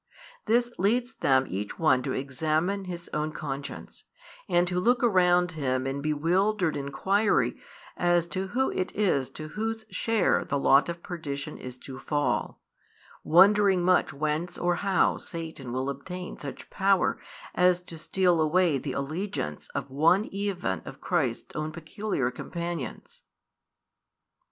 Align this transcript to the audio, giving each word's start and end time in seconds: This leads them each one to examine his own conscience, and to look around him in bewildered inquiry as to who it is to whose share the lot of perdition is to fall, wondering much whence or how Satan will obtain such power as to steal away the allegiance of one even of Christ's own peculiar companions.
This 0.47 0.71
leads 0.79 1.13
them 1.13 1.45
each 1.47 1.77
one 1.77 2.01
to 2.01 2.11
examine 2.11 2.85
his 2.85 3.07
own 3.13 3.31
conscience, 3.31 4.05
and 4.49 4.67
to 4.67 4.79
look 4.79 5.03
around 5.03 5.51
him 5.51 5.85
in 5.85 6.01
bewildered 6.01 6.75
inquiry 6.75 7.55
as 7.95 8.27
to 8.29 8.47
who 8.47 8.71
it 8.71 8.91
is 8.95 9.29
to 9.29 9.49
whose 9.49 9.85
share 9.91 10.43
the 10.43 10.57
lot 10.57 10.89
of 10.89 11.03
perdition 11.03 11.55
is 11.59 11.77
to 11.77 11.99
fall, 11.99 12.59
wondering 13.23 13.83
much 13.85 14.11
whence 14.11 14.57
or 14.57 14.77
how 14.77 15.17
Satan 15.17 15.71
will 15.71 15.87
obtain 15.87 16.35
such 16.35 16.71
power 16.71 17.19
as 17.53 17.79
to 17.83 17.99
steal 17.99 18.41
away 18.41 18.79
the 18.79 18.93
allegiance 18.93 19.67
of 19.75 19.91
one 19.91 20.25
even 20.31 20.81
of 20.83 20.99
Christ's 20.99 21.55
own 21.55 21.71
peculiar 21.71 22.31
companions. 22.31 23.21